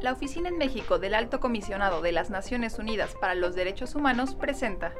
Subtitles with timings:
[0.00, 4.36] La Oficina en México del Alto Comisionado de las Naciones Unidas para los Derechos Humanos
[4.36, 4.94] presenta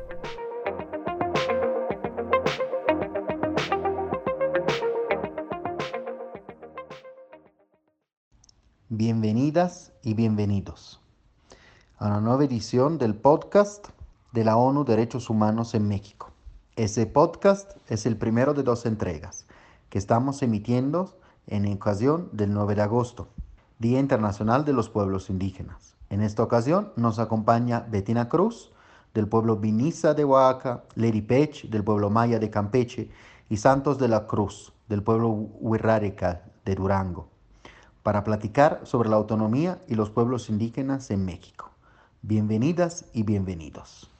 [8.88, 11.00] Bienvenidas y bienvenidos
[11.98, 13.88] a una nueva edición del podcast
[14.32, 16.25] de la ONU Derechos Humanos en México.
[16.76, 19.46] Ese podcast es el primero de dos entregas
[19.88, 21.16] que estamos emitiendo
[21.46, 23.28] en ocasión del 9 de agosto,
[23.78, 25.94] Día Internacional de los Pueblos Indígenas.
[26.10, 28.72] En esta ocasión nos acompaña Betina Cruz,
[29.14, 33.08] del pueblo Viniza de Oaxaca, Lady Pech, del pueblo Maya de Campeche,
[33.48, 37.30] y Santos de la Cruz, del pueblo Huirrárica de Durango,
[38.02, 41.70] para platicar sobre la autonomía y los pueblos indígenas en México.
[42.20, 44.10] Bienvenidas y bienvenidos.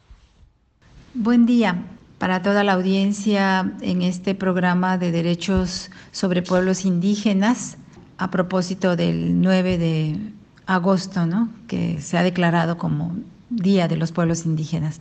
[1.12, 1.84] Buen día
[2.18, 7.76] para toda la audiencia en este programa de derechos sobre pueblos indígenas
[8.18, 10.32] a propósito del 9 de
[10.66, 11.48] agosto, ¿no?
[11.68, 13.16] que se ha declarado como
[13.50, 15.00] Día de los Pueblos Indígenas.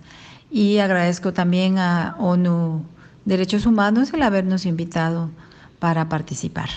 [0.51, 2.83] Y agradezco también a ONU
[3.23, 5.31] Derechos Humanos el habernos invitado
[5.79, 6.69] para participar.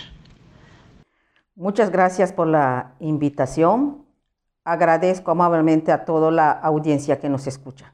[1.54, 4.08] Muchas gracias por la invitación
[4.68, 7.92] agradezco amablemente a toda la audiencia que nos escucha.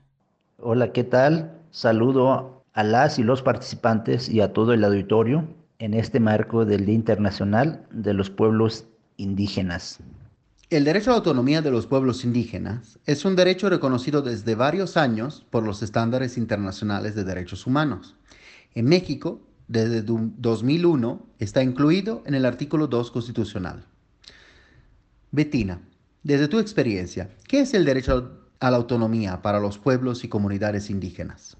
[0.59, 1.64] Hola, ¿qué tal?
[1.75, 5.49] Saludo a las y los participantes y a todo el auditorio
[5.81, 8.85] en este marco del Día Internacional de los Pueblos
[9.17, 9.99] Indígenas.
[10.71, 14.97] El derecho a la autonomía de los pueblos indígenas es un derecho reconocido desde varios
[14.97, 18.15] años por los estándares internacionales de derechos humanos.
[18.77, 23.85] En México, desde 2001, está incluido en el artículo 2 constitucional.
[25.33, 25.81] Betina,
[26.23, 30.89] desde tu experiencia, ¿qué es el derecho a la autonomía para los pueblos y comunidades
[30.89, 31.57] indígenas?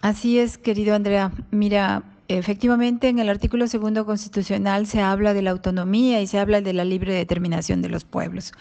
[0.00, 1.32] Así es, querido Andrea.
[1.50, 6.60] Mira, efectivamente en el artículo segundo constitucional se habla de la autonomía y se habla
[6.60, 8.52] de la libre determinación de los pueblos.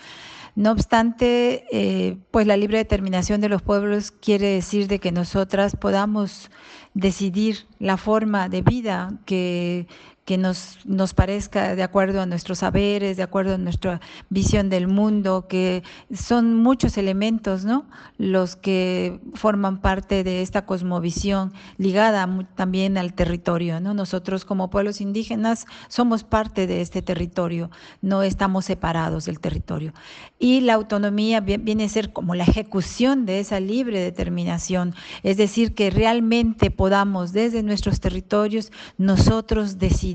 [0.55, 5.75] No obstante, eh, pues la libre determinación de los pueblos quiere decir de que nosotras
[5.75, 6.49] podamos
[6.93, 9.87] decidir la forma de vida que,
[10.25, 14.87] que nos, nos parezca de acuerdo a nuestros saberes, de acuerdo a nuestra visión del
[14.87, 17.85] mundo, que son muchos elementos, ¿no?
[18.17, 23.93] Los que forman parte de esta cosmovisión ligada también al territorio, ¿no?
[23.93, 27.69] Nosotros como pueblos indígenas somos parte de este territorio,
[28.01, 29.93] no estamos separados del territorio.
[30.39, 35.75] Y la autonomía viene a ser como la ejecución de esa libre determinación, es decir,
[35.75, 40.14] que realmente podamos desde nuestros territorios nosotros decidir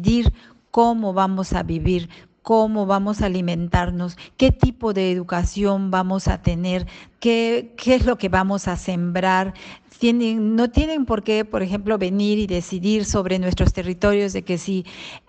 [0.71, 2.09] cómo vamos a vivir,
[2.43, 6.87] cómo vamos a alimentarnos, qué tipo de educación vamos a tener,
[7.19, 9.55] qué, qué es lo que vamos a sembrar,
[10.03, 14.87] no tienen por qué, por ejemplo, venir y decidir sobre nuestros territorios de que si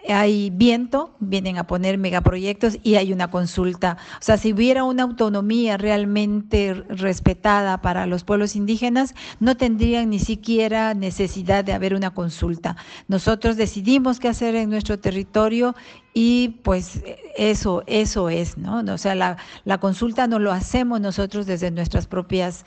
[0.08, 3.98] hay viento, vienen a poner megaproyectos y hay una consulta.
[4.20, 10.20] O sea, si hubiera una autonomía realmente respetada para los pueblos indígenas, no tendrían ni
[10.20, 12.78] siquiera necesidad de haber una consulta.
[13.08, 15.76] Nosotros decidimos qué hacer en nuestro territorio
[16.14, 17.02] y pues
[17.38, 18.80] eso, eso es, ¿no?
[18.94, 22.66] O sea, la, la consulta no lo hacemos nosotros desde nuestras propias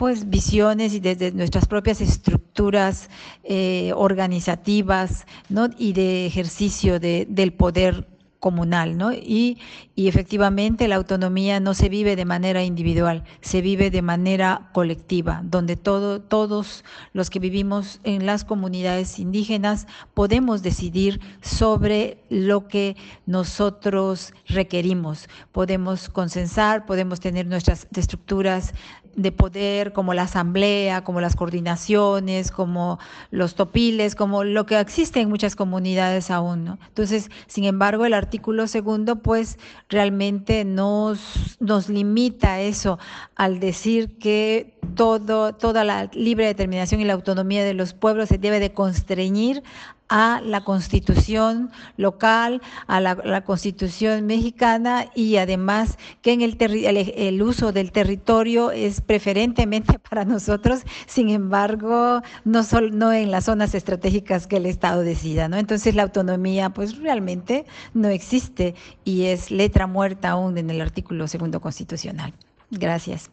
[0.00, 3.10] pues visiones y desde nuestras propias estructuras
[3.44, 5.68] eh, organizativas ¿no?
[5.76, 8.06] y de ejercicio de, del poder
[8.38, 9.12] comunal, ¿no?
[9.12, 9.58] Y,
[9.94, 15.42] y, efectivamente la autonomía no se vive de manera individual, se vive de manera colectiva,
[15.44, 16.82] donde todo, todos
[17.12, 22.96] los que vivimos en las comunidades indígenas podemos decidir sobre lo que
[23.26, 25.28] nosotros requerimos.
[25.52, 28.72] Podemos consensar, podemos tener nuestras estructuras
[29.16, 32.98] de poder, como la asamblea, como las coordinaciones, como
[33.30, 36.64] los topiles, como lo que existe en muchas comunidades aún.
[36.64, 36.78] ¿no?
[36.88, 42.98] Entonces, sin embargo, el artículo segundo, pues realmente nos, nos limita eso
[43.36, 48.38] al decir que todo, toda la libre determinación y la autonomía de los pueblos se
[48.38, 49.62] debe de constreñir
[50.10, 57.72] a la constitución local, a la, constitución mexicana y además que en el, el, uso
[57.72, 62.62] del territorio es preferentemente para nosotros, sin embargo, no,
[62.92, 65.56] no en las zonas estratégicas que el Estado decida, ¿no?
[65.56, 68.74] Entonces la autonomía pues realmente no existe
[69.04, 72.34] y es letra muerta aún en el artículo segundo constitucional.
[72.70, 73.30] Gracias.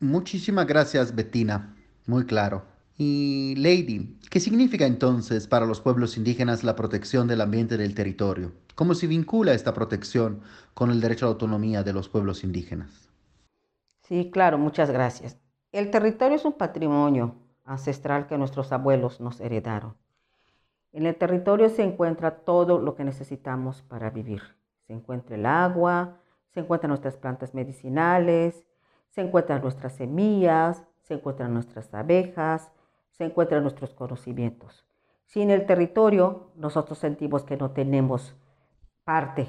[0.00, 1.74] Muchísimas gracias, Bettina.
[2.06, 2.64] Muy claro.
[2.98, 8.52] Y Lady, ¿qué significa entonces para los pueblos indígenas la protección del ambiente del territorio?
[8.74, 10.42] ¿Cómo se vincula esta protección
[10.74, 13.10] con el derecho a la autonomía de los pueblos indígenas?
[14.02, 15.38] Sí, claro, muchas gracias.
[15.72, 19.96] El territorio es un patrimonio ancestral que nuestros abuelos nos heredaron.
[20.92, 24.42] En el territorio se encuentra todo lo que necesitamos para vivir.
[24.86, 26.20] Se encuentra el agua,
[26.54, 28.65] se encuentran nuestras plantas medicinales,
[29.16, 32.70] se encuentran nuestras semillas, se encuentran nuestras abejas,
[33.12, 34.84] se encuentran nuestros conocimientos.
[35.24, 38.36] Sin el territorio, nosotros sentimos que no tenemos
[39.04, 39.46] parte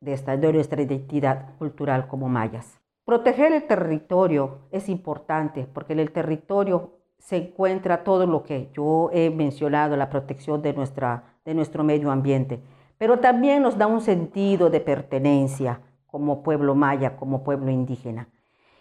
[0.00, 2.78] de, esta, de nuestra identidad cultural como mayas.
[3.06, 9.08] Proteger el territorio es importante porque en el territorio se encuentra todo lo que yo
[9.14, 12.60] he mencionado, la protección de, nuestra, de nuestro medio ambiente,
[12.98, 18.28] pero también nos da un sentido de pertenencia como pueblo maya, como pueblo indígena.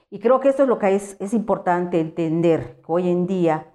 [0.09, 3.67] Y creo que esto es lo que es, importante entender, hoy en día,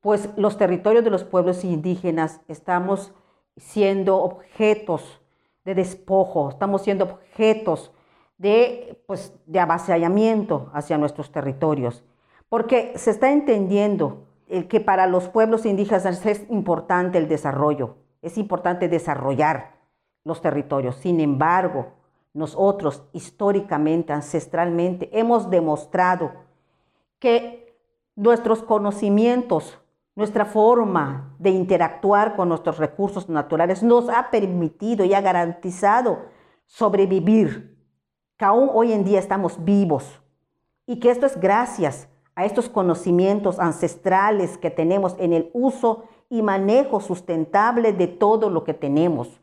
[0.00, 3.14] pues los territorios de los pueblos indígenas estamos
[3.56, 5.22] siendo objetos
[5.64, 7.92] de despojo, estamos siendo objetos
[8.36, 12.04] de, pues, de avasallamiento hacia nuestros territorios,
[12.48, 14.24] porque se está entendiendo
[14.68, 19.78] que para los pueblos indígenas es importante el desarrollo, es importante desarrollar
[20.24, 20.96] los territorios.
[20.96, 21.97] Sin embargo,
[22.32, 26.32] nosotros históricamente, ancestralmente, hemos demostrado
[27.18, 27.76] que
[28.14, 29.78] nuestros conocimientos
[30.18, 36.18] nuestra forma de interactuar con nuestros recursos naturales nos ha permitido y ha garantizado
[36.66, 37.78] sobrevivir,
[38.36, 40.20] que aún hoy en día estamos vivos
[40.86, 46.42] y que esto es gracias a estos conocimientos ancestrales que tenemos en el uso y
[46.42, 49.40] manejo sustentable de todo lo que tenemos.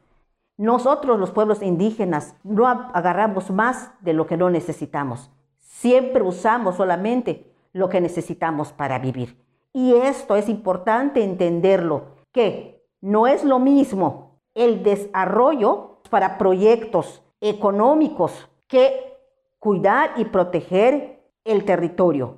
[0.58, 5.30] Nosotros los pueblos indígenas no agarramos más de lo que no necesitamos.
[5.60, 9.38] Siempre usamos solamente lo que necesitamos para vivir.
[9.74, 18.50] Y esto es importante entenderlo, que no es lo mismo el desarrollo para proyectos económicos
[18.68, 19.18] que
[19.60, 22.38] cuidar y proteger el territorio.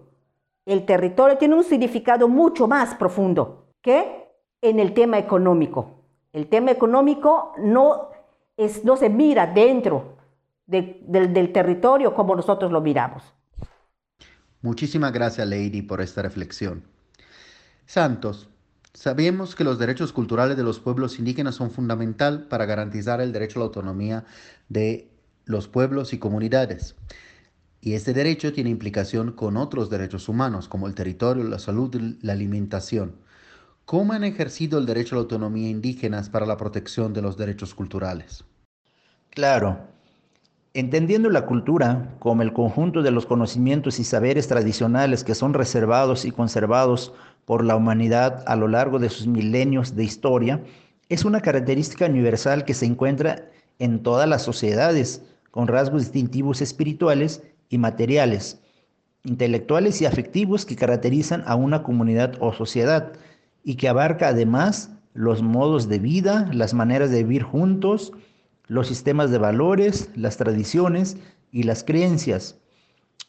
[0.65, 4.27] El territorio tiene un significado mucho más profundo que
[4.61, 5.91] en el tema económico.
[6.33, 8.06] El tema económico no,
[8.57, 10.17] es, no se mira dentro
[10.65, 13.23] del, del territorio como nosotros lo miramos.
[14.61, 16.83] Muchísimas gracias, Lady, por esta reflexión.
[17.85, 18.49] Santos.
[18.93, 23.59] Sabemos que los derechos culturales de los pueblos indígenas son fundamental para garantizar el derecho
[23.59, 24.25] a la autonomía
[24.69, 25.11] de
[25.45, 26.95] los pueblos y comunidades.
[27.79, 32.33] Y este derecho tiene implicación con otros derechos humanos, como el territorio, la salud la
[32.33, 33.17] alimentación.
[33.85, 37.75] ¿Cómo han ejercido el derecho a la autonomía indígenas para la protección de los derechos
[37.75, 38.43] culturales?
[39.37, 39.77] Claro.
[40.73, 46.25] Entendiendo la cultura como el conjunto de los conocimientos y saberes tradicionales que son reservados
[46.25, 47.13] y conservados
[47.45, 50.63] por la humanidad a lo largo de sus milenios de historia
[51.07, 53.45] es una característica universal que se encuentra
[53.77, 58.59] en todas las sociedades, con rasgos distintivos espirituales y materiales,
[59.23, 63.13] intelectuales y afectivos que caracterizan a una comunidad o sociedad
[63.63, 68.13] y que abarca además los modos de vida, las maneras de vivir juntos,
[68.67, 71.17] los sistemas de valores, las tradiciones
[71.51, 72.59] y las creencias.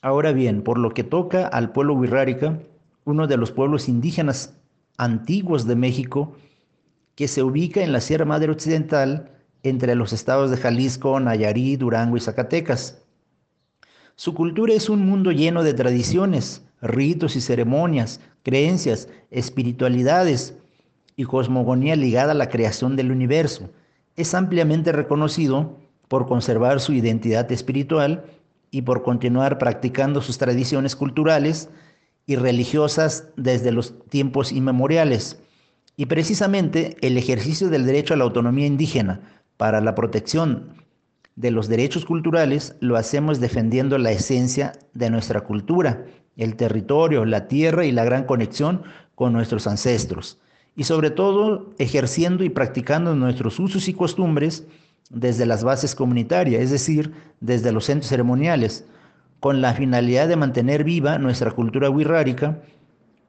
[0.02, 2.58] Ahora bien, por lo que toca al pueblo wixárika,
[3.04, 4.54] uno de los pueblos indígenas
[4.96, 6.36] antiguos de México,
[7.14, 9.30] que se ubica en la Sierra Madre Occidental
[9.62, 13.02] entre los estados de Jalisco, Nayarit, Durango y Zacatecas.
[14.14, 20.54] Su cultura es un mundo lleno de tradiciones, ritos y ceremonias, creencias, espiritualidades
[21.16, 23.70] y cosmogonía ligada a la creación del universo.
[24.18, 28.24] Es ampliamente reconocido por conservar su identidad espiritual
[28.72, 31.70] y por continuar practicando sus tradiciones culturales
[32.26, 35.38] y religiosas desde los tiempos inmemoriales.
[35.96, 39.20] Y precisamente el ejercicio del derecho a la autonomía indígena
[39.56, 40.74] para la protección
[41.36, 46.04] de los derechos culturales lo hacemos defendiendo la esencia de nuestra cultura,
[46.36, 48.82] el territorio, la tierra y la gran conexión
[49.14, 50.40] con nuestros ancestros.
[50.78, 54.64] Y sobre todo ejerciendo y practicando nuestros usos y costumbres
[55.10, 58.84] desde las bases comunitarias, es decir, desde los centros ceremoniales,
[59.40, 62.60] con la finalidad de mantener viva nuestra cultura wixárika,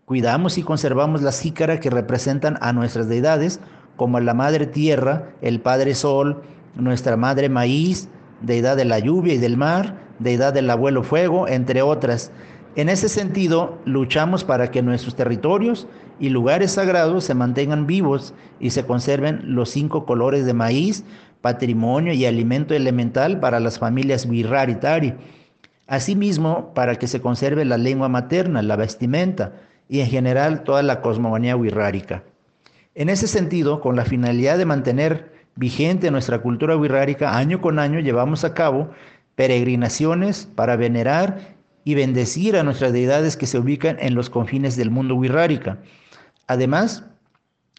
[0.06, 3.60] cuidamos y conservamos las jícaras que representan a nuestras deidades,
[3.96, 6.44] como la Madre Tierra, el Padre Sol,
[6.76, 8.10] nuestra Madre Maíz,
[8.42, 12.32] deidad de la lluvia y del mar, deidad del abuelo fuego, entre otras.
[12.76, 15.88] En ese sentido, luchamos para que nuestros territorios
[16.20, 21.04] y lugares sagrados se mantengan vivos y se conserven los cinco colores de maíz,
[21.42, 25.00] patrimonio y alimento elemental para las familias Wixárika
[25.90, 29.54] Asimismo, para que se conserve la lengua materna, la vestimenta
[29.90, 32.24] y en general toda la cosmogonía wixárika.
[32.94, 38.00] En ese sentido, con la finalidad de mantener vigente nuestra cultura wixárika, año con año
[38.00, 38.92] llevamos a cabo
[39.34, 41.58] peregrinaciones para venerar
[41.90, 45.80] y bendecir a nuestras deidades que se ubican en los confines del mundo wixárika.
[46.46, 47.04] Además,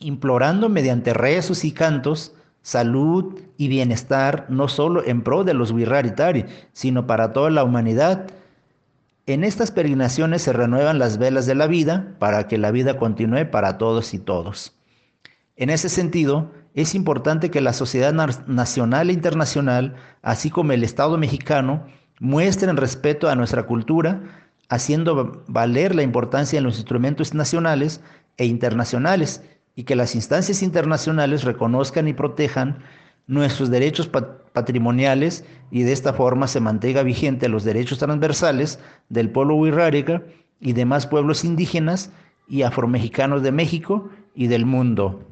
[0.00, 6.44] implorando mediante rezos y cantos salud y bienestar no solo en pro de los Wirraritari,
[6.72, 8.26] sino para toda la humanidad.
[9.26, 13.48] En estas peregrinaciones se renuevan las velas de la vida para que la vida continúe
[13.48, 14.74] para todos y todos.
[15.54, 21.16] En ese sentido, es importante que la sociedad nacional e internacional, así como el Estado
[21.16, 21.86] mexicano,
[22.20, 24.22] muestren respeto a nuestra cultura,
[24.68, 28.00] haciendo valer la importancia de los instrumentos nacionales
[28.36, 29.42] e internacionales
[29.74, 32.78] y que las instancias internacionales reconozcan y protejan
[33.26, 34.08] nuestros derechos
[34.52, 40.22] patrimoniales y de esta forma se mantenga vigente los derechos transversales del pueblo wixárika
[40.60, 42.10] y demás pueblos indígenas
[42.48, 45.29] y afromexicanos de México y del mundo.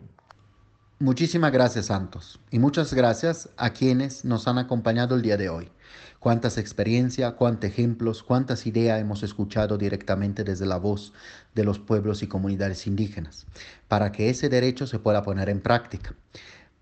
[1.01, 5.71] Muchísimas gracias, Santos, y muchas gracias a quienes nos han acompañado el día de hoy.
[6.19, 11.13] Cuántas experiencias, cuántos ejemplos, cuántas ideas hemos escuchado directamente desde la voz
[11.55, 13.47] de los pueblos y comunidades indígenas,
[13.87, 16.17] para que ese derecho se pueda poner en práctica,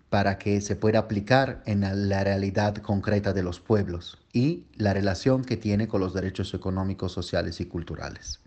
[0.08, 5.44] para que se pueda aplicar en la realidad concreta de los pueblos y la relación
[5.44, 8.40] que tiene con los derechos económicos, sociales y culturales.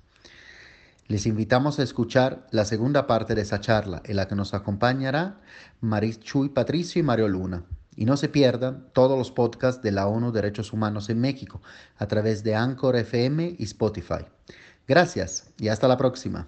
[1.09, 5.41] Les invitamos a escuchar la segunda parte de esa charla, en la que nos acompañará
[5.81, 7.63] Maris Chuy Patricio y Mario Luna.
[7.95, 11.63] Y no se pierdan todos los podcasts de la ONU Derechos Humanos en México
[11.97, 14.23] a través de Anchor FM y Spotify.
[14.87, 16.47] Gracias y hasta la próxima.